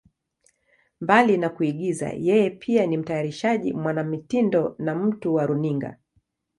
[1.01, 5.97] Mbali na kuigiza, yeye pia ni mtayarishaji, mwanamitindo na mtu wa runinga.